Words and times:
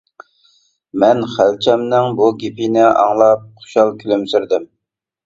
مەن 1.01 1.19
خەلچەمنىڭ 1.33 2.17
بۇ 2.21 2.29
گېپىنى 2.45 2.87
ئاڭلاپ 2.87 3.45
خۇشال 3.61 3.93
كۈلۈمسىرىدىم. 4.01 4.67